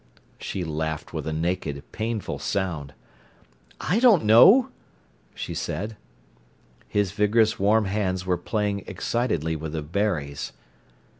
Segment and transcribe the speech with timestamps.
[0.39, 2.95] She laughed with a naked, painful sound.
[3.79, 4.71] "I don't know,"
[5.35, 5.95] she said.
[6.87, 10.53] His vigorous warm hands were playing excitedly with the berries.